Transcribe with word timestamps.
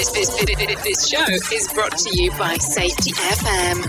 This, 0.00 0.12
this, 0.12 0.82
this, 0.82 1.08
show 1.10 1.22
is 1.28 1.70
brought 1.74 1.94
to 1.98 2.16
you 2.16 2.30
by 2.38 2.54
Safety 2.54 3.10
FM. 3.10 3.84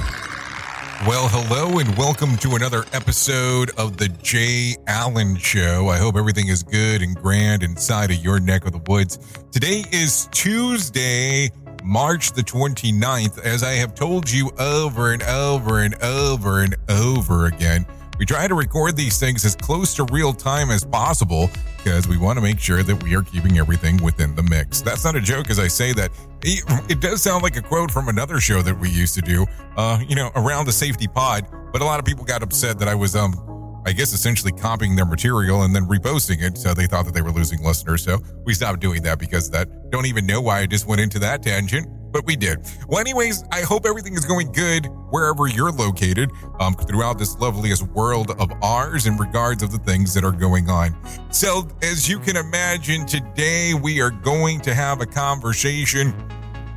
Well, 1.07 1.29
hello 1.29 1.79
and 1.79 1.97
welcome 1.97 2.35
to 2.39 2.55
another 2.55 2.83
episode 2.91 3.71
of 3.77 3.95
the 3.95 4.09
Jay 4.21 4.75
Allen 4.87 5.37
Show. 5.37 5.87
I 5.87 5.97
hope 5.97 6.17
everything 6.17 6.49
is 6.49 6.63
good 6.63 7.01
and 7.01 7.15
grand 7.15 7.63
inside 7.63 8.11
of 8.11 8.17
your 8.17 8.41
neck 8.41 8.65
of 8.65 8.73
the 8.73 8.81
woods. 8.91 9.19
Today 9.53 9.85
is 9.93 10.27
Tuesday, 10.33 11.49
March 11.81 12.33
the 12.33 12.41
29th. 12.41 13.39
As 13.45 13.63
I 13.63 13.75
have 13.75 13.95
told 13.95 14.29
you 14.29 14.51
over 14.59 15.13
and 15.13 15.23
over 15.23 15.79
and 15.79 15.95
over 16.03 16.59
and 16.59 16.75
over 16.89 17.45
again, 17.45 17.85
we 18.19 18.25
try 18.25 18.47
to 18.47 18.55
record 18.55 18.95
these 18.95 19.19
things 19.19 19.45
as 19.45 19.55
close 19.55 19.93
to 19.95 20.03
real 20.05 20.33
time 20.33 20.69
as 20.69 20.83
possible 20.85 21.49
because 21.77 22.07
we 22.07 22.17
want 22.17 22.37
to 22.37 22.41
make 22.41 22.59
sure 22.59 22.83
that 22.83 23.03
we 23.03 23.15
are 23.15 23.23
keeping 23.23 23.57
everything 23.57 24.01
within 24.03 24.35
the 24.35 24.43
mix. 24.43 24.81
That's 24.81 25.03
not 25.03 25.15
a 25.15 25.21
joke 25.21 25.49
as 25.49 25.59
I 25.59 25.67
say 25.67 25.93
that. 25.93 26.11
It 26.43 27.01
does 27.01 27.21
sound 27.21 27.43
like 27.43 27.55
a 27.55 27.61
quote 27.61 27.91
from 27.91 28.07
another 28.07 28.39
show 28.39 28.61
that 28.61 28.79
we 28.79 28.89
used 28.89 29.15
to 29.15 29.21
do, 29.21 29.45
uh, 29.77 29.99
you 30.07 30.15
know, 30.15 30.31
around 30.35 30.65
the 30.65 30.71
safety 30.71 31.07
pod, 31.07 31.47
but 31.71 31.81
a 31.81 31.85
lot 31.85 31.99
of 31.99 32.05
people 32.05 32.25
got 32.25 32.43
upset 32.43 32.79
that 32.79 32.87
I 32.87 32.95
was, 32.95 33.15
um, 33.15 33.81
I 33.85 33.91
guess, 33.91 34.13
essentially 34.13 34.51
copying 34.51 34.95
their 34.95 35.05
material 35.05 35.63
and 35.63 35.75
then 35.75 35.85
reposting 35.85 36.41
it. 36.41 36.57
So 36.57 36.73
they 36.73 36.85
thought 36.85 37.05
that 37.05 37.13
they 37.13 37.21
were 37.21 37.31
losing 37.31 37.63
listeners. 37.63 38.03
So 38.03 38.19
we 38.45 38.53
stopped 38.53 38.79
doing 38.79 39.01
that 39.03 39.17
because 39.19 39.49
that. 39.51 39.67
Don't 39.91 40.05
even 40.05 40.25
know 40.25 40.41
why 40.41 40.59
I 40.59 40.65
just 40.67 40.87
went 40.87 41.01
into 41.01 41.19
that 41.19 41.43
tangent 41.43 41.87
but 42.11 42.25
we 42.25 42.35
did. 42.35 42.59
Well, 42.87 42.99
anyways, 42.99 43.43
I 43.51 43.61
hope 43.61 43.85
everything 43.85 44.13
is 44.13 44.25
going 44.25 44.51
good 44.51 44.87
wherever 45.09 45.47
you're 45.47 45.71
located 45.71 46.31
um, 46.59 46.73
throughout 46.73 47.17
this 47.17 47.37
loveliest 47.39 47.83
world 47.83 48.31
of 48.39 48.51
ours 48.63 49.05
in 49.05 49.17
regards 49.17 49.63
of 49.63 49.71
the 49.71 49.79
things 49.79 50.13
that 50.13 50.23
are 50.23 50.31
going 50.31 50.69
on. 50.69 50.95
So, 51.31 51.67
as 51.81 52.07
you 52.07 52.19
can 52.19 52.37
imagine, 52.37 53.05
today 53.05 53.73
we 53.73 54.01
are 54.01 54.11
going 54.11 54.61
to 54.61 54.73
have 54.73 55.01
a 55.01 55.05
conversation 55.05 56.13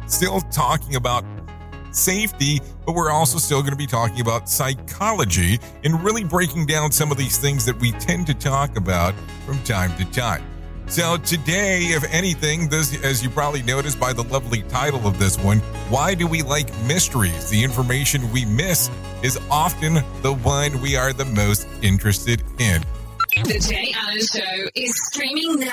still 0.07 0.41
talking 0.41 0.97
about 0.97 1.25
safety, 1.91 2.61
but 2.85 2.95
we're 2.95 3.11
also 3.11 3.39
still 3.39 3.61
going 3.61 3.73
to 3.73 3.79
be 3.79 3.87
talking 3.87 4.21
about 4.21 4.49
psychology 4.49 5.59
and 5.85 6.03
really 6.03 6.25
breaking 6.25 6.67
down 6.67 6.91
some 6.93 7.11
of 7.11 7.17
these 7.17 7.39
things 7.39 7.65
that 7.65 7.79
we 7.81 7.93
tend 7.93 8.27
to 8.27 8.35
talk 8.35 8.77
about 8.77 9.15
from 9.47 9.63
time 9.63 9.97
to 9.97 10.05
time. 10.11 10.45
So, 10.87 11.17
today, 11.17 11.81
if 11.87 12.05
anything, 12.13 12.69
this, 12.69 13.03
as 13.03 13.23
you 13.23 13.31
probably 13.31 13.63
noticed 13.63 13.99
by 13.99 14.13
the 14.13 14.23
lovely 14.25 14.63
title 14.63 15.07
of 15.07 15.19
this 15.19 15.39
one, 15.39 15.59
why 15.89 16.15
do 16.15 16.27
we 16.27 16.43
like 16.43 16.69
mysteries? 16.85 17.49
The 17.51 17.65
information 17.65 18.31
we 18.33 18.45
miss 18.45 18.91
is 19.23 19.39
often 19.51 19.95
the 20.23 20.35
one 20.43 20.81
we 20.83 20.95
are 20.97 21.13
the 21.13 21.25
most 21.25 21.67
interested 21.83 22.43
in. 22.59 22.85
The 23.35 23.59
Jay 23.59 23.93
Allen 23.97 24.21
Show 24.21 24.71
is 24.77 24.95
streaming 25.07 25.59
now 25.59 25.67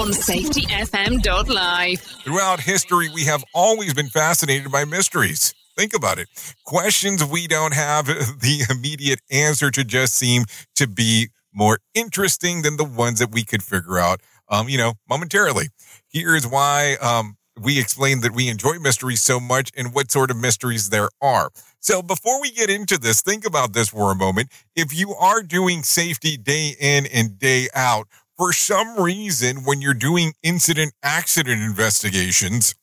on 0.00 0.10
safetyfm.live. 0.10 2.00
Throughout 2.00 2.60
history, 2.60 3.08
we 3.14 3.24
have 3.24 3.44
always 3.54 3.94
been 3.94 4.08
fascinated 4.08 4.72
by 4.72 4.84
mysteries. 4.84 5.54
Think 5.76 5.94
about 5.94 6.18
it. 6.18 6.28
Questions 6.64 7.24
we 7.24 7.46
don't 7.46 7.74
have 7.74 8.06
the 8.06 8.66
immediate 8.68 9.20
answer 9.30 9.70
to 9.70 9.84
just 9.84 10.14
seem 10.14 10.44
to 10.74 10.88
be 10.88 11.28
more 11.52 11.78
interesting 11.94 12.62
than 12.62 12.76
the 12.76 12.84
ones 12.84 13.18
that 13.18 13.30
we 13.30 13.44
could 13.44 13.62
figure 13.62 13.98
out, 13.98 14.20
um, 14.48 14.68
you 14.68 14.78
know, 14.78 14.94
momentarily. 15.08 15.68
Here's 16.08 16.46
why 16.46 16.96
um, 17.00 17.36
we 17.60 17.78
explain 17.78 18.20
that 18.20 18.32
we 18.32 18.48
enjoy 18.48 18.78
mysteries 18.78 19.22
so 19.22 19.38
much 19.38 19.70
and 19.76 19.94
what 19.94 20.10
sort 20.10 20.30
of 20.30 20.36
mysteries 20.36 20.90
there 20.90 21.08
are. 21.20 21.50
So 21.80 22.02
before 22.02 22.40
we 22.40 22.50
get 22.50 22.70
into 22.70 22.96
this, 22.96 23.20
think 23.20 23.44
about 23.44 23.72
this 23.72 23.88
for 23.88 24.12
a 24.12 24.14
moment. 24.14 24.50
If 24.76 24.96
you 24.96 25.14
are 25.14 25.42
doing 25.42 25.82
safety 25.82 26.36
day 26.36 26.74
in 26.78 27.06
and 27.06 27.38
day 27.38 27.68
out, 27.74 28.08
for 28.36 28.52
some 28.52 29.00
reason, 29.00 29.64
when 29.64 29.80
you're 29.80 29.94
doing 29.94 30.32
incident 30.42 30.94
accident 31.02 31.60
investigations, 31.60 32.74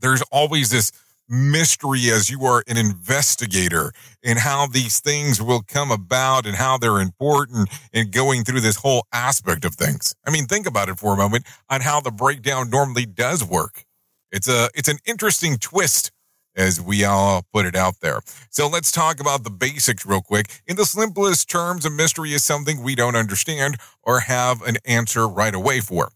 there's 0.00 0.22
always 0.30 0.70
this 0.70 0.92
mystery 1.28 2.10
as 2.10 2.30
you 2.30 2.44
are 2.44 2.64
an 2.68 2.76
investigator 2.76 3.92
and 4.24 4.38
how 4.38 4.66
these 4.66 5.00
things 5.00 5.42
will 5.42 5.62
come 5.66 5.90
about 5.90 6.46
and 6.46 6.56
how 6.56 6.78
they're 6.78 7.00
important 7.00 7.68
in 7.92 8.10
going 8.10 8.44
through 8.44 8.60
this 8.60 8.76
whole 8.76 9.06
aspect 9.12 9.64
of 9.64 9.74
things. 9.74 10.14
I 10.26 10.30
mean, 10.30 10.46
think 10.46 10.66
about 10.66 10.88
it 10.88 10.98
for 10.98 11.14
a 11.14 11.16
moment 11.16 11.44
on 11.68 11.80
how 11.80 12.00
the 12.00 12.10
breakdown 12.10 12.70
normally 12.70 13.06
does 13.06 13.44
work. 13.44 13.84
It's 14.32 14.48
a 14.48 14.68
it's 14.74 14.88
an 14.88 14.98
interesting 15.06 15.56
twist 15.58 16.10
as 16.56 16.80
we 16.80 17.04
all 17.04 17.44
put 17.54 17.64
it 17.64 17.76
out 17.76 17.94
there. 18.00 18.20
So 18.50 18.68
let's 18.68 18.90
talk 18.90 19.20
about 19.20 19.44
the 19.44 19.50
basics 19.50 20.04
real 20.04 20.20
quick. 20.20 20.60
In 20.66 20.76
the 20.76 20.84
simplest 20.84 21.48
terms, 21.48 21.84
a 21.84 21.90
mystery 21.90 22.32
is 22.32 22.44
something 22.44 22.82
we 22.82 22.94
don't 22.96 23.14
understand 23.16 23.76
or 24.02 24.20
have 24.20 24.60
an 24.62 24.76
answer 24.84 25.26
right 25.28 25.54
away 25.54 25.80
for. 25.80 26.10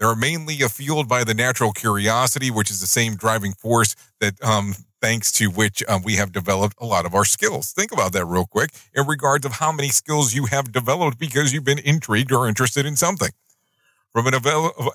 They're 0.00 0.16
mainly 0.16 0.56
fueled 0.56 1.08
by 1.08 1.24
the 1.24 1.34
natural 1.34 1.72
curiosity, 1.72 2.50
which 2.50 2.70
is 2.70 2.80
the 2.80 2.86
same 2.86 3.16
driving 3.16 3.52
force 3.52 3.94
that, 4.18 4.42
um, 4.42 4.74
thanks 5.02 5.30
to 5.32 5.50
which 5.50 5.82
um, 5.88 6.02
we 6.02 6.16
have 6.16 6.32
developed 6.32 6.76
a 6.80 6.86
lot 6.86 7.04
of 7.04 7.14
our 7.14 7.26
skills. 7.26 7.72
Think 7.72 7.92
about 7.92 8.12
that 8.14 8.24
real 8.24 8.46
quick 8.46 8.70
in 8.94 9.06
regards 9.06 9.44
of 9.44 9.52
how 9.52 9.72
many 9.72 9.90
skills 9.90 10.34
you 10.34 10.46
have 10.46 10.72
developed 10.72 11.18
because 11.18 11.52
you've 11.52 11.64
been 11.64 11.78
intrigued 11.78 12.32
or 12.32 12.48
interested 12.48 12.86
in 12.86 12.96
something. 12.96 13.30
From 14.12 14.26
an 14.26 14.34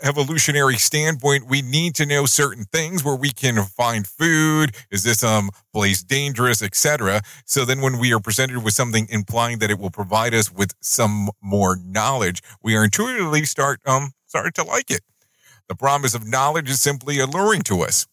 evolutionary 0.04 0.76
standpoint, 0.76 1.48
we 1.48 1.62
need 1.62 1.96
to 1.96 2.06
know 2.06 2.26
certain 2.26 2.66
things 2.66 3.02
where 3.02 3.16
we 3.16 3.32
can 3.32 3.64
find 3.64 4.06
food. 4.06 4.76
Is 4.92 5.04
this 5.04 5.24
um 5.24 5.52
place 5.72 6.04
dangerous, 6.04 6.62
etc. 6.62 7.22
So 7.46 7.64
then, 7.64 7.80
when 7.80 7.98
we 7.98 8.12
are 8.14 8.20
presented 8.20 8.62
with 8.62 8.74
something 8.74 9.08
implying 9.10 9.60
that 9.60 9.72
it 9.72 9.80
will 9.80 9.90
provide 9.90 10.34
us 10.34 10.52
with 10.52 10.74
some 10.82 11.30
more 11.42 11.78
knowledge, 11.82 12.42
we 12.62 12.76
are 12.76 12.84
intuitively 12.84 13.46
start 13.46 13.80
um 13.86 14.12
started 14.36 14.54
to 14.54 14.66
like 14.66 14.92
it. 14.92 15.00
The 15.70 15.76
promise 15.76 16.14
of 16.14 16.28
knowledge 16.28 16.70
is 16.70 16.82
simply 16.82 17.20
alluring 17.20 17.62
to 17.64 17.84
us. 17.84 18.06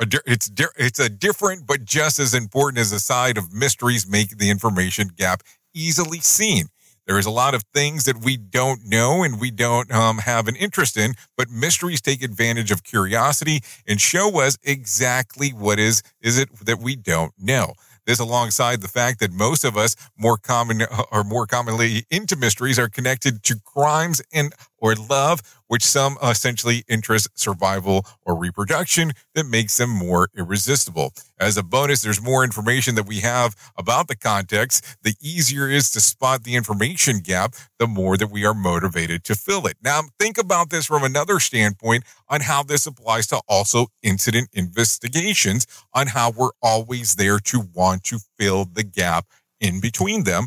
It's, 0.00 0.48
it's 0.56 1.00
a 1.00 1.08
different 1.08 1.66
but 1.66 1.84
just 1.84 2.20
as 2.20 2.32
important 2.32 2.78
as 2.78 2.92
a 2.92 3.00
side 3.00 3.36
of 3.36 3.52
mysteries 3.52 4.08
make 4.08 4.38
the 4.38 4.50
information 4.50 5.08
gap 5.16 5.42
easily 5.74 6.20
seen. 6.20 6.66
There 7.08 7.18
is 7.18 7.26
a 7.26 7.32
lot 7.32 7.54
of 7.54 7.64
things 7.74 8.04
that 8.04 8.22
we 8.22 8.36
don't 8.36 8.84
know 8.84 9.24
and 9.24 9.40
we 9.40 9.50
don't 9.50 9.90
um, 9.90 10.18
have 10.18 10.46
an 10.46 10.54
interest 10.54 10.96
in, 10.96 11.14
but 11.36 11.50
mysteries 11.50 12.00
take 12.00 12.22
advantage 12.22 12.70
of 12.70 12.84
curiosity 12.84 13.60
and 13.84 14.00
show 14.00 14.40
us 14.40 14.56
exactly 14.62 15.48
what 15.48 15.80
is 15.80 16.02
is 16.20 16.38
it 16.38 16.50
that 16.66 16.78
we 16.78 16.94
don't 16.94 17.32
know. 17.36 17.72
This 18.08 18.20
alongside 18.20 18.80
the 18.80 18.88
fact 18.88 19.20
that 19.20 19.32
most 19.32 19.64
of 19.64 19.76
us 19.76 19.94
more 20.16 20.38
common 20.38 20.80
or 21.12 21.24
more 21.24 21.46
commonly 21.46 22.06
into 22.10 22.36
mysteries 22.36 22.78
are 22.78 22.88
connected 22.88 23.42
to 23.42 23.60
crimes 23.60 24.22
and 24.32 24.54
or 24.78 24.94
love, 24.94 25.40
which 25.66 25.84
some 25.84 26.16
essentially 26.22 26.84
interest 26.88 27.28
survival 27.34 28.06
or 28.24 28.36
reproduction 28.36 29.12
that 29.34 29.46
makes 29.46 29.76
them 29.76 29.90
more 29.90 30.28
irresistible. 30.36 31.12
As 31.38 31.56
a 31.56 31.62
bonus, 31.62 32.02
there's 32.02 32.22
more 32.22 32.44
information 32.44 32.94
that 32.94 33.06
we 33.06 33.20
have 33.20 33.54
about 33.76 34.08
the 34.08 34.16
context. 34.16 34.84
The 35.02 35.14
easier 35.20 35.68
it 35.68 35.74
is 35.74 35.90
to 35.90 36.00
spot 36.00 36.44
the 36.44 36.56
information 36.56 37.18
gap, 37.18 37.54
the 37.78 37.86
more 37.86 38.16
that 38.16 38.30
we 38.30 38.44
are 38.44 38.54
motivated 38.54 39.24
to 39.24 39.34
fill 39.34 39.66
it. 39.66 39.76
Now, 39.82 40.02
think 40.18 40.38
about 40.38 40.70
this 40.70 40.86
from 40.86 41.04
another 41.04 41.40
standpoint 41.40 42.04
on 42.28 42.40
how 42.40 42.62
this 42.62 42.86
applies 42.86 43.26
to 43.28 43.40
also 43.48 43.88
incident 44.02 44.48
investigations, 44.52 45.66
on 45.94 46.08
how 46.08 46.30
we're 46.30 46.50
always 46.62 47.16
there 47.16 47.38
to 47.40 47.62
want 47.74 48.04
to 48.04 48.18
fill 48.38 48.64
the 48.64 48.84
gap 48.84 49.26
in 49.60 49.80
between 49.80 50.24
them 50.24 50.46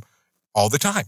all 0.54 0.70
the 0.70 0.78
time. 0.78 1.06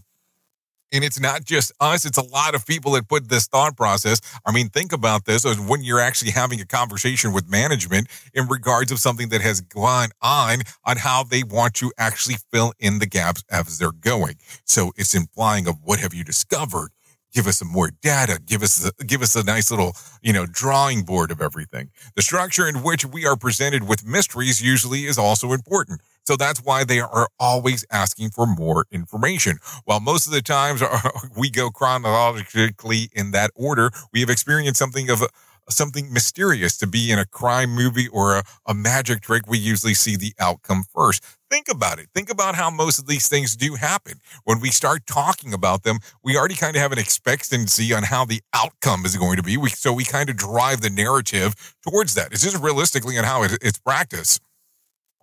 And 0.94 1.02
it's 1.02 1.18
not 1.18 1.44
just 1.44 1.72
us, 1.80 2.04
it's 2.04 2.18
a 2.18 2.22
lot 2.22 2.54
of 2.54 2.64
people 2.64 2.92
that 2.92 3.08
put 3.08 3.28
this 3.28 3.48
thought 3.48 3.76
process. 3.76 4.20
I 4.46 4.52
mean, 4.52 4.68
think 4.68 4.92
about 4.92 5.24
this 5.24 5.44
as 5.44 5.58
when 5.58 5.82
you're 5.82 5.98
actually 5.98 6.30
having 6.30 6.60
a 6.60 6.64
conversation 6.64 7.32
with 7.32 7.50
management 7.50 8.06
in 8.32 8.46
regards 8.46 8.92
of 8.92 9.00
something 9.00 9.28
that 9.30 9.40
has 9.40 9.60
gone 9.60 10.10
on 10.22 10.60
on 10.84 10.96
how 10.96 11.24
they 11.24 11.42
want 11.42 11.74
to 11.74 11.92
actually 11.98 12.36
fill 12.52 12.72
in 12.78 13.00
the 13.00 13.06
gaps 13.06 13.42
as 13.50 13.78
they're 13.78 13.90
going. 13.90 14.36
So 14.66 14.92
it's 14.96 15.16
implying 15.16 15.66
of 15.66 15.78
what 15.82 15.98
have 15.98 16.14
you 16.14 16.22
discovered? 16.22 16.90
give 17.32 17.48
us 17.48 17.58
some 17.58 17.66
more 17.66 17.90
data 18.00 18.40
give 18.46 18.62
us 18.62 18.88
a, 18.88 19.04
give 19.04 19.20
us 19.20 19.34
a 19.34 19.42
nice 19.42 19.68
little 19.68 19.96
you 20.22 20.32
know 20.32 20.46
drawing 20.46 21.02
board 21.02 21.32
of 21.32 21.40
everything 21.40 21.90
the 22.14 22.22
structure 22.22 22.68
in 22.68 22.76
which 22.76 23.04
we 23.04 23.26
are 23.26 23.36
presented 23.36 23.88
with 23.88 24.06
mysteries 24.06 24.62
usually 24.62 25.04
is 25.04 25.18
also 25.18 25.52
important 25.52 26.00
so 26.24 26.36
that's 26.36 26.60
why 26.60 26.84
they 26.84 27.00
are 27.00 27.28
always 27.38 27.84
asking 27.90 28.30
for 28.30 28.46
more 28.46 28.86
information. 28.90 29.58
While 29.84 30.00
most 30.00 30.26
of 30.26 30.32
the 30.32 30.42
times 30.42 30.82
we 31.36 31.50
go 31.50 31.70
chronologically 31.70 33.10
in 33.12 33.30
that 33.32 33.50
order, 33.54 33.90
we 34.12 34.20
have 34.20 34.30
experienced 34.30 34.78
something 34.78 35.10
of 35.10 35.22
something 35.68 36.12
mysterious 36.12 36.76
to 36.76 36.86
be 36.86 37.10
in 37.10 37.18
a 37.18 37.24
crime 37.24 37.70
movie 37.70 38.08
or 38.08 38.36
a, 38.36 38.42
a 38.66 38.74
magic 38.74 39.20
trick. 39.20 39.46
We 39.48 39.58
usually 39.58 39.94
see 39.94 40.16
the 40.16 40.34
outcome 40.38 40.84
first. 40.94 41.24
Think 41.50 41.68
about 41.70 41.98
it. 41.98 42.08
Think 42.14 42.30
about 42.30 42.54
how 42.54 42.70
most 42.70 42.98
of 42.98 43.06
these 43.06 43.28
things 43.28 43.56
do 43.56 43.74
happen. 43.74 44.14
When 44.44 44.60
we 44.60 44.70
start 44.70 45.06
talking 45.06 45.54
about 45.54 45.82
them, 45.82 46.00
we 46.22 46.36
already 46.36 46.54
kind 46.54 46.76
of 46.76 46.82
have 46.82 46.92
an 46.92 46.98
expectancy 46.98 47.94
on 47.94 48.02
how 48.02 48.24
the 48.24 48.42
outcome 48.52 49.04
is 49.04 49.16
going 49.16 49.36
to 49.36 49.42
be. 49.42 49.56
We, 49.56 49.70
so 49.70 49.92
we 49.92 50.04
kind 50.04 50.28
of 50.28 50.36
drive 50.36 50.80
the 50.80 50.90
narrative 50.90 51.54
towards 51.82 52.14
that. 52.14 52.32
It's 52.32 52.42
just 52.42 52.62
realistically 52.62 53.16
on 53.18 53.24
how 53.24 53.42
it, 53.42 53.56
it's 53.62 53.78
practiced 53.78 54.42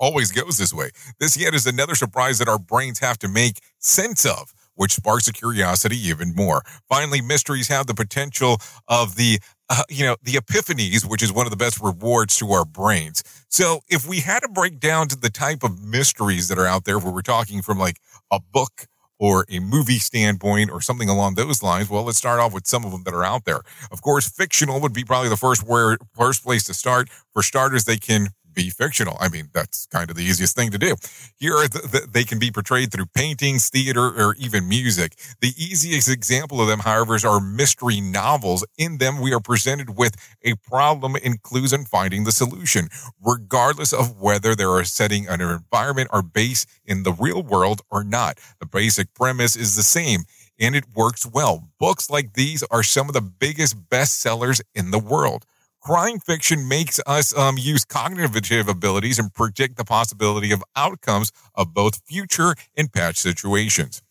always 0.01 0.31
goes 0.31 0.57
this 0.57 0.73
way. 0.73 0.89
This 1.19 1.37
yet 1.37 1.53
is 1.53 1.65
another 1.65 1.95
surprise 1.95 2.39
that 2.39 2.49
our 2.49 2.59
brains 2.59 2.99
have 2.99 3.17
to 3.19 3.29
make 3.29 3.59
sense 3.79 4.25
of, 4.25 4.53
which 4.75 4.93
sparks 4.93 5.27
a 5.29 5.33
curiosity 5.33 5.95
even 5.95 6.35
more. 6.35 6.63
Finally, 6.89 7.21
mysteries 7.21 7.69
have 7.69 7.87
the 7.87 7.93
potential 7.93 8.57
of 8.89 9.15
the 9.15 9.39
uh, 9.69 9.83
you 9.89 10.03
know, 10.03 10.17
the 10.21 10.33
epiphanies, 10.33 11.09
which 11.09 11.23
is 11.23 11.31
one 11.31 11.45
of 11.45 11.49
the 11.49 11.55
best 11.55 11.79
rewards 11.79 12.35
to 12.37 12.51
our 12.51 12.65
brains. 12.65 13.23
So 13.47 13.79
if 13.87 14.05
we 14.05 14.19
had 14.19 14.41
to 14.41 14.49
break 14.49 14.81
down 14.81 15.07
to 15.07 15.15
the 15.15 15.29
type 15.29 15.63
of 15.63 15.81
mysteries 15.81 16.49
that 16.49 16.57
are 16.57 16.65
out 16.65 16.83
there, 16.83 16.99
where 16.99 17.13
we're 17.13 17.21
talking 17.21 17.61
from 17.61 17.79
like 17.79 17.95
a 18.29 18.41
book 18.41 18.87
or 19.17 19.45
a 19.49 19.59
movie 19.59 19.99
standpoint 19.99 20.71
or 20.71 20.81
something 20.81 21.07
along 21.07 21.35
those 21.35 21.63
lines, 21.63 21.89
well, 21.89 22.03
let's 22.03 22.17
start 22.17 22.41
off 22.41 22.53
with 22.53 22.67
some 22.67 22.83
of 22.83 22.91
them 22.91 23.03
that 23.05 23.13
are 23.13 23.23
out 23.23 23.45
there. 23.45 23.61
Of 23.91 24.01
course, 24.01 24.27
fictional 24.27 24.81
would 24.81 24.91
be 24.91 25.05
probably 25.05 25.29
the 25.29 25.37
first 25.37 25.65
where 25.65 25.97
first 26.17 26.43
place 26.43 26.65
to 26.65 26.73
start. 26.73 27.07
For 27.31 27.41
starters, 27.41 27.85
they 27.85 27.97
can 27.97 28.27
be 28.53 28.69
fictional. 28.69 29.17
I 29.19 29.29
mean, 29.29 29.49
that's 29.53 29.85
kind 29.87 30.09
of 30.09 30.15
the 30.15 30.23
easiest 30.23 30.55
thing 30.55 30.71
to 30.71 30.77
do. 30.77 30.95
Here, 31.37 31.55
the, 31.67 31.87
the, 31.91 32.07
they 32.11 32.23
can 32.23 32.39
be 32.39 32.51
portrayed 32.51 32.91
through 32.91 33.07
paintings, 33.13 33.69
theater, 33.69 34.05
or 34.05 34.35
even 34.37 34.67
music. 34.67 35.13
The 35.41 35.53
easiest 35.57 36.09
example 36.09 36.61
of 36.61 36.67
them, 36.67 36.79
however, 36.79 37.15
is 37.15 37.25
our 37.25 37.39
mystery 37.39 38.01
novels. 38.01 38.65
In 38.77 38.97
them, 38.97 39.21
we 39.21 39.33
are 39.33 39.39
presented 39.39 39.97
with 39.97 40.15
a 40.43 40.55
problem 40.55 41.15
and 41.23 41.41
clues 41.41 41.73
in 41.73 41.85
finding 41.85 42.23
the 42.23 42.31
solution, 42.31 42.89
regardless 43.23 43.93
of 43.93 44.19
whether 44.19 44.55
they 44.55 44.63
are 44.63 44.83
setting 44.83 45.27
an 45.27 45.41
environment 45.41 46.09
or 46.11 46.21
base 46.21 46.65
in 46.85 47.03
the 47.03 47.13
real 47.13 47.43
world 47.43 47.81
or 47.89 48.03
not. 48.03 48.39
The 48.59 48.65
basic 48.65 49.13
premise 49.13 49.55
is 49.55 49.75
the 49.75 49.83
same 49.83 50.23
and 50.59 50.75
it 50.75 50.85
works 50.95 51.25
well. 51.25 51.67
Books 51.79 52.09
like 52.09 52.33
these 52.33 52.63
are 52.63 52.83
some 52.83 53.09
of 53.09 53.13
the 53.13 53.21
biggest 53.21 53.89
bestsellers 53.89 54.61
in 54.75 54.91
the 54.91 54.99
world. 54.99 55.45
Crime 55.81 56.19
fiction 56.19 56.67
makes 56.67 56.99
us 57.07 57.35
um, 57.35 57.57
use 57.57 57.85
cognitive 57.85 58.67
abilities 58.67 59.17
and 59.17 59.33
predict 59.33 59.77
the 59.77 59.83
possibility 59.83 60.51
of 60.51 60.63
outcomes 60.75 61.31
of 61.55 61.73
both 61.73 62.03
future 62.05 62.53
and 62.77 62.93
past 62.93 63.17
situations. 63.17 64.03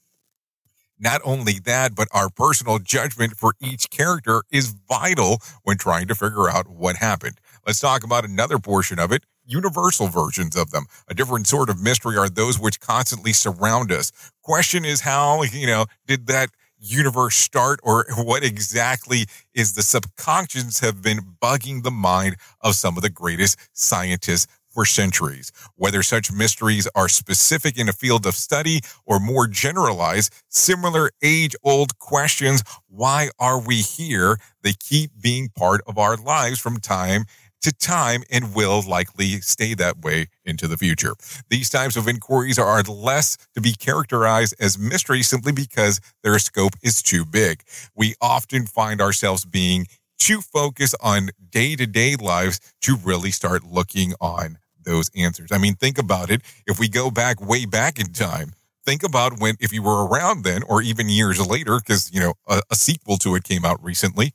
Not 0.99 1.20
only 1.25 1.61
that, 1.64 1.94
but 1.94 2.08
our 2.11 2.28
personal 2.28 2.81
judgment 2.81 3.37
for 3.37 3.55
each 3.61 3.88
character 3.88 4.43
is 4.50 4.75
vital 4.88 5.38
when 5.62 5.78
trying 5.78 6.08
to 6.08 6.14
figure 6.17 6.50
out 6.50 6.67
what 6.69 6.96
happened. 6.96 7.40
Let's 7.64 7.78
talk 7.78 8.02
about 8.02 8.25
another 8.25 8.58
portion 8.58 8.99
of 8.99 9.12
it 9.12 9.25
universal 9.46 10.06
versions 10.08 10.56
of 10.56 10.70
them. 10.70 10.87
A 11.08 11.14
different 11.14 11.46
sort 11.46 11.70
of 11.70 11.82
mystery 11.82 12.17
are 12.17 12.28
those 12.28 12.58
which 12.58 12.81
constantly 12.81 13.32
surround 13.32 13.90
us. 13.90 14.12
Question 14.43 14.84
is 14.84 15.00
how, 15.00 15.43
you 15.43 15.67
know, 15.67 15.87
did 16.06 16.26
that 16.28 16.50
universe 16.81 17.37
start 17.37 17.81
or 17.82 18.06
what 18.17 18.43
exactly 18.43 19.27
is 19.55 19.75
the 19.75 19.82
subconscious 19.82 20.81
have 20.81 21.03
been 21.03 21.21
bugging 21.41 21.82
the 21.82 21.91
mind 21.91 22.37
of 22.61 22.75
some 22.75 22.97
of 22.97 23.03
the 23.03 23.11
greatest 23.11 23.59
scientists 23.73 24.47
for 24.71 24.85
centuries. 24.85 25.53
Whether 25.77 26.03
such 26.03 26.32
mysteries 26.32 26.88
are 26.94 27.09
specific 27.09 27.79
in 27.79 27.88
a 27.88 27.93
field 27.93 28.25
of 28.27 28.35
study 28.35 28.81
or 29.05 29.19
more 29.19 29.47
generalized, 29.47 30.32
similar 30.49 31.11
age 31.23 31.55
old 31.62 31.99
questions, 31.99 32.62
why 32.88 33.31
are 33.38 33.61
we 33.61 33.77
here? 33.77 34.38
They 34.62 34.73
keep 34.73 35.11
being 35.21 35.49
part 35.56 35.82
of 35.87 35.99
our 35.99 36.17
lives 36.17 36.61
from 36.61 36.79
time 36.79 37.25
to 37.62 37.72
time 37.72 38.22
and 38.30 38.54
will 38.54 38.82
likely 38.86 39.40
stay 39.40 39.74
that 39.74 40.00
way 40.00 40.26
into 40.44 40.66
the 40.66 40.76
future. 40.76 41.14
These 41.48 41.70
types 41.70 41.96
of 41.96 42.08
inquiries 42.08 42.58
are 42.58 42.82
less 42.82 43.36
to 43.54 43.60
be 43.60 43.72
characterized 43.72 44.54
as 44.60 44.78
mysteries 44.78 45.28
simply 45.28 45.52
because 45.52 46.00
their 46.22 46.38
scope 46.38 46.74
is 46.82 47.02
too 47.02 47.24
big. 47.24 47.62
We 47.94 48.14
often 48.20 48.66
find 48.66 49.00
ourselves 49.00 49.44
being 49.44 49.86
too 50.18 50.40
focused 50.40 50.94
on 51.00 51.30
day 51.50 51.76
to 51.76 51.86
day 51.86 52.16
lives 52.16 52.60
to 52.82 52.96
really 52.96 53.30
start 53.30 53.64
looking 53.64 54.14
on 54.20 54.58
those 54.84 55.10
answers. 55.16 55.50
I 55.52 55.58
mean, 55.58 55.74
think 55.74 55.98
about 55.98 56.30
it. 56.30 56.42
If 56.66 56.78
we 56.78 56.88
go 56.88 57.10
back 57.10 57.40
way 57.40 57.66
back 57.66 57.98
in 57.98 58.12
time, 58.12 58.52
think 58.84 59.02
about 59.02 59.40
when, 59.40 59.56
if 59.60 59.72
you 59.72 59.82
were 59.82 60.06
around 60.06 60.44
then 60.44 60.62
or 60.62 60.82
even 60.82 61.08
years 61.08 61.44
later, 61.44 61.78
because, 61.78 62.12
you 62.12 62.20
know, 62.20 62.34
a, 62.46 62.62
a 62.70 62.74
sequel 62.74 63.16
to 63.18 63.34
it 63.34 63.44
came 63.44 63.64
out 63.64 63.82
recently 63.82 64.32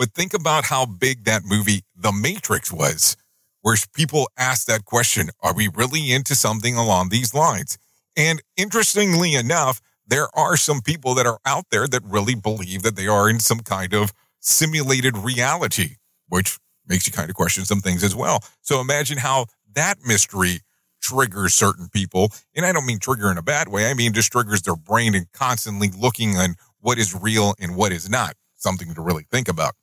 but 0.00 0.14
think 0.14 0.32
about 0.32 0.64
how 0.64 0.86
big 0.86 1.24
that 1.24 1.42
movie, 1.44 1.82
The 1.94 2.10
Matrix, 2.10 2.72
was, 2.72 3.18
where 3.60 3.76
people 3.92 4.30
ask 4.38 4.66
that 4.66 4.86
question 4.86 5.28
Are 5.42 5.54
we 5.54 5.68
really 5.68 6.10
into 6.10 6.34
something 6.34 6.74
along 6.74 7.10
these 7.10 7.34
lines? 7.34 7.76
And 8.16 8.40
interestingly 8.56 9.34
enough, 9.34 9.82
there 10.06 10.28
are 10.34 10.56
some 10.56 10.80
people 10.80 11.14
that 11.16 11.26
are 11.26 11.38
out 11.44 11.66
there 11.70 11.86
that 11.86 12.02
really 12.02 12.34
believe 12.34 12.82
that 12.82 12.96
they 12.96 13.08
are 13.08 13.28
in 13.28 13.40
some 13.40 13.60
kind 13.60 13.92
of 13.92 14.14
simulated 14.38 15.18
reality, 15.18 15.96
which 16.28 16.58
makes 16.88 17.06
you 17.06 17.12
kind 17.12 17.28
of 17.28 17.36
question 17.36 17.66
some 17.66 17.80
things 17.80 18.02
as 18.02 18.16
well. 18.16 18.42
So 18.62 18.80
imagine 18.80 19.18
how 19.18 19.48
that 19.74 19.98
mystery 20.06 20.60
triggers 21.02 21.52
certain 21.52 21.90
people. 21.90 22.32
And 22.56 22.64
I 22.64 22.72
don't 22.72 22.86
mean 22.86 23.00
trigger 23.00 23.30
in 23.30 23.36
a 23.36 23.42
bad 23.42 23.68
way. 23.68 23.90
I 23.90 23.92
mean 23.92 24.14
just 24.14 24.32
triggers 24.32 24.62
their 24.62 24.76
brain 24.76 25.14
and 25.14 25.30
constantly 25.32 25.90
looking 25.90 26.38
on 26.38 26.54
what 26.78 26.96
is 26.96 27.14
real 27.14 27.54
and 27.60 27.76
what 27.76 27.92
is 27.92 28.08
not. 28.08 28.34
Something 28.56 28.94
to 28.94 29.02
really 29.02 29.26
think 29.30 29.46
about. 29.46 29.74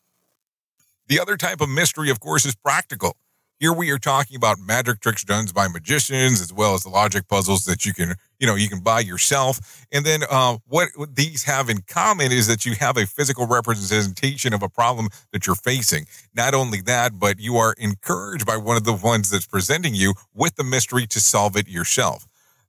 The 1.07 1.19
other 1.21 1.37
type 1.37 1.61
of 1.61 1.69
mystery, 1.69 2.09
of 2.09 2.19
course, 2.19 2.45
is 2.45 2.55
practical. 2.55 3.15
Here 3.59 3.73
we 3.73 3.89
are 3.91 3.97
talking 3.97 4.35
about 4.35 4.59
magic 4.59 4.99
tricks 4.99 5.23
done 5.23 5.47
by 5.55 5.67
magicians, 5.67 6.41
as 6.41 6.53
well 6.53 6.75
as 6.75 6.83
the 6.83 6.89
logic 6.89 7.27
puzzles 7.27 7.65
that 7.65 7.85
you 7.85 7.93
can, 7.93 8.15
you 8.39 8.45
know, 8.45 8.55
you 8.55 8.69
can 8.69 8.81
buy 8.81 8.99
yourself. 8.99 9.87
And 9.91 10.05
then 10.05 10.23
uh, 10.29 10.57
what 10.67 10.89
these 11.11 11.43
have 11.45 11.69
in 11.69 11.79
common 11.87 12.31
is 12.31 12.47
that 12.47 12.65
you 12.65 12.75
have 12.75 12.97
a 12.97 13.07
physical 13.07 13.47
representation 13.47 14.53
of 14.53 14.61
a 14.61 14.69
problem 14.69 15.07
that 15.31 15.47
you're 15.47 15.55
facing. 15.55 16.05
Not 16.35 16.53
only 16.53 16.81
that, 16.81 17.17
but 17.17 17.39
you 17.39 17.55
are 17.55 17.73
encouraged 17.79 18.45
by 18.45 18.57
one 18.57 18.77
of 18.77 18.83
the 18.83 18.93
ones 18.93 19.29
that's 19.29 19.47
presenting 19.47 19.95
you 19.95 20.13
with 20.35 20.55
the 20.55 20.63
mystery 20.63 21.07
to 21.07 21.19
solve 21.19 21.55
it 21.55 21.67
yourself. 21.67 22.27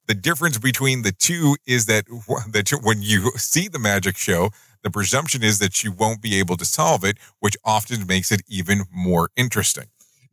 The 0.08 0.14
difference 0.14 0.56
between 0.56 1.02
the 1.02 1.12
two 1.12 1.56
is 1.66 1.84
that 1.84 2.06
that 2.06 2.80
when 2.82 3.02
you 3.02 3.30
see 3.36 3.68
the 3.68 3.78
magic 3.78 4.16
show, 4.16 4.48
the 4.82 4.90
presumption 4.90 5.44
is 5.44 5.58
that 5.58 5.84
you 5.84 5.92
won't 5.92 6.22
be 6.22 6.38
able 6.38 6.56
to 6.56 6.64
solve 6.64 7.04
it, 7.04 7.18
which 7.40 7.58
often 7.62 8.06
makes 8.06 8.32
it 8.32 8.40
even 8.48 8.84
more 8.90 9.28
interesting. 9.36 9.84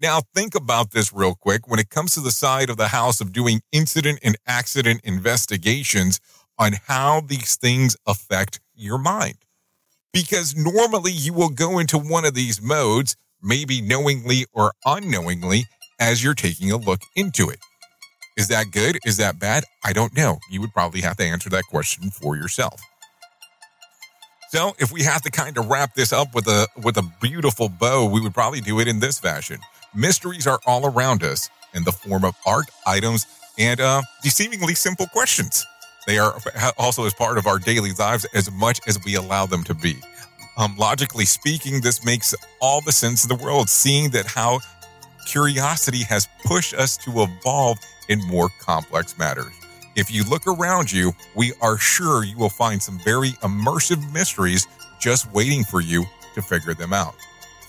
Now, 0.01 0.21
think 0.33 0.55
about 0.55 0.91
this 0.91 1.11
real 1.11 1.35
quick 1.35 1.67
when 1.67 1.79
it 1.79 1.89
comes 1.89 2.13
to 2.13 2.21
the 2.21 2.31
side 2.31 2.69
of 2.69 2.77
the 2.77 2.87
house 2.87 3.19
of 3.19 3.33
doing 3.33 3.61
incident 3.73 4.19
and 4.23 4.37
accident 4.47 5.01
investigations 5.03 6.21
on 6.57 6.73
how 6.87 7.19
these 7.19 7.57
things 7.57 7.97
affect 8.07 8.61
your 8.75 8.97
mind. 8.97 9.39
Because 10.13 10.55
normally 10.55 11.11
you 11.11 11.33
will 11.33 11.49
go 11.49 11.79
into 11.79 11.97
one 11.97 12.23
of 12.23 12.33
these 12.33 12.61
modes, 12.61 13.17
maybe 13.41 13.81
knowingly 13.81 14.45
or 14.53 14.71
unknowingly, 14.85 15.65
as 15.99 16.23
you're 16.23 16.33
taking 16.33 16.71
a 16.71 16.77
look 16.77 17.01
into 17.17 17.49
it. 17.49 17.59
Is 18.37 18.49
that 18.49 18.71
good? 18.71 18.99
Is 19.05 19.17
that 19.17 19.39
bad? 19.39 19.63
I 19.83 19.93
don't 19.93 20.15
know. 20.15 20.39
You 20.49 20.61
would 20.61 20.73
probably 20.73 21.01
have 21.01 21.17
to 21.17 21.23
answer 21.23 21.49
that 21.49 21.63
question 21.69 22.09
for 22.09 22.35
yourself. 22.35 22.81
So 24.49 24.73
if 24.79 24.91
we 24.91 25.03
have 25.03 25.21
to 25.23 25.31
kind 25.31 25.57
of 25.57 25.67
wrap 25.67 25.95
this 25.95 26.13
up 26.13 26.33
with 26.35 26.47
a 26.47 26.67
with 26.83 26.97
a 26.97 27.03
beautiful 27.21 27.69
bow, 27.69 28.05
we 28.09 28.21
would 28.21 28.33
probably 28.33 28.61
do 28.61 28.79
it 28.79 28.87
in 28.87 28.99
this 28.99 29.19
fashion. 29.19 29.59
Mysteries 29.93 30.47
are 30.47 30.59
all 30.65 30.85
around 30.85 31.23
us 31.23 31.49
in 31.73 31.83
the 31.83 31.91
form 31.91 32.23
of 32.23 32.35
art, 32.45 32.65
items, 32.85 33.25
and 33.57 33.79
uh, 33.79 34.01
deceivingly 34.23 34.75
simple 34.75 35.07
questions. 35.07 35.65
They 36.07 36.19
are 36.19 36.35
also 36.77 37.05
as 37.05 37.13
part 37.13 37.37
of 37.37 37.47
our 37.47 37.57
daily 37.57 37.91
lives 37.93 38.25
as 38.33 38.51
much 38.51 38.79
as 38.87 38.99
we 39.03 39.15
allow 39.15 39.45
them 39.45 39.63
to 39.63 39.73
be. 39.73 39.95
Um, 40.57 40.75
logically 40.77 41.25
speaking, 41.25 41.81
this 41.81 42.05
makes 42.05 42.33
all 42.61 42.81
the 42.81 42.91
sense 42.91 43.23
in 43.23 43.35
the 43.35 43.43
world, 43.43 43.69
seeing 43.69 44.11
that 44.11 44.25
how 44.25 44.59
curiosity 45.25 46.03
has 46.03 46.27
pushed 46.45 46.73
us 46.73 46.95
to 46.97 47.23
evolve 47.23 47.77
in 48.09 48.25
more 48.27 48.49
complex 48.59 49.17
matters. 49.17 49.53
If 49.95 50.11
you 50.11 50.23
look 50.25 50.45
around 50.45 50.91
you, 50.91 51.13
we 51.35 51.53
are 51.61 51.77
sure 51.77 52.23
you 52.23 52.37
will 52.37 52.49
find 52.49 52.81
some 52.81 52.99
very 52.99 53.31
immersive 53.41 54.11
mysteries 54.13 54.67
just 54.99 55.31
waiting 55.31 55.63
for 55.63 55.79
you 55.81 56.05
to 56.33 56.41
figure 56.41 56.73
them 56.73 56.93
out. 56.93 57.15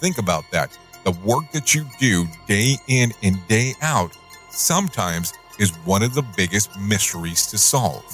Think 0.01 0.19
about 0.19 0.45
that. 0.51 0.77
The 1.05 1.13
work 1.13 1.53
that 1.53 1.75
you 1.75 1.87
do 2.01 2.27
day 2.49 2.77
in 2.89 3.13
and 3.23 3.37
day 3.47 3.75
out 3.81 4.17
sometimes 4.51 5.33
is 5.59 5.71
one 5.85 6.03
of 6.03 6.15
the 6.15 6.25
biggest 6.37 6.77
mysteries 6.81 7.47
to 7.47 7.59
solve. 7.59 8.05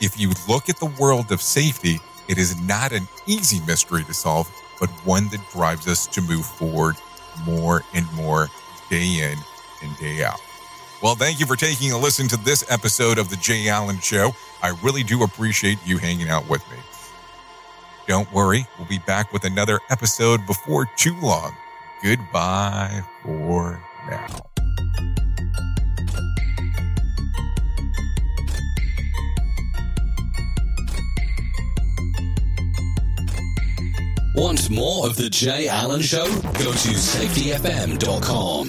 If 0.00 0.18
you 0.18 0.32
look 0.48 0.68
at 0.68 0.80
the 0.80 0.92
world 0.98 1.30
of 1.30 1.40
safety, 1.40 1.98
it 2.28 2.38
is 2.38 2.60
not 2.62 2.92
an 2.92 3.06
easy 3.26 3.60
mystery 3.66 4.02
to 4.04 4.14
solve, 4.14 4.50
but 4.80 4.88
one 5.04 5.28
that 5.28 5.40
drives 5.52 5.86
us 5.86 6.06
to 6.08 6.20
move 6.22 6.44
forward 6.44 6.96
more 7.44 7.82
and 7.94 8.10
more 8.14 8.48
day 8.88 9.30
in 9.30 9.38
and 9.82 9.96
day 9.98 10.24
out. 10.24 10.40
Well, 11.02 11.14
thank 11.14 11.40
you 11.40 11.46
for 11.46 11.56
taking 11.56 11.92
a 11.92 11.98
listen 11.98 12.28
to 12.28 12.36
this 12.36 12.70
episode 12.70 13.16
of 13.16 13.30
The 13.30 13.36
Jay 13.36 13.68
Allen 13.68 14.00
Show. 14.00 14.34
I 14.62 14.74
really 14.82 15.02
do 15.02 15.22
appreciate 15.22 15.78
you 15.86 15.96
hanging 15.96 16.28
out 16.28 16.46
with 16.48 16.60
me. 16.70 16.76
Don't 18.06 18.30
worry, 18.34 18.66
we'll 18.76 18.86
be 18.86 18.98
back 18.98 19.32
with 19.32 19.44
another 19.44 19.80
episode 19.88 20.46
before 20.46 20.84
too 20.96 21.18
long. 21.20 21.56
Goodbye 22.02 23.02
for 23.22 23.82
now. 24.10 24.26
Want 34.34 34.70
more 34.70 35.06
of 35.06 35.16
The 35.16 35.30
Jay 35.30 35.66
Allen 35.68 36.02
Show? 36.02 36.26
Go 36.26 36.72
to 36.72 36.88
safetyfm.com. 36.94 38.68